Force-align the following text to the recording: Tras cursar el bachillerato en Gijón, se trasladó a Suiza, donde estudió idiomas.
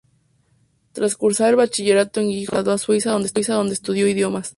Tras 0.93 1.15
cursar 1.15 1.49
el 1.49 1.57
bachillerato 1.57 2.21
en 2.21 2.29
Gijón, 2.29 2.45
se 2.45 2.51
trasladó 2.63 2.71
a 2.71 2.77
Suiza, 2.79 3.11
donde 3.11 3.27
estudió 3.75 4.07
idiomas. 4.07 4.49